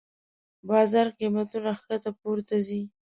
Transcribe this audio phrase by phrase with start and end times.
[0.67, 2.81] بازار قېمتونه کښته پورته ځي.